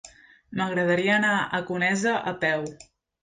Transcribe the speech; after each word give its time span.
M'agradaria 0.61 1.11
anar 1.17 1.35
a 1.59 1.61
Conesa 1.69 2.17
a 2.31 2.35
peu. 2.47 2.65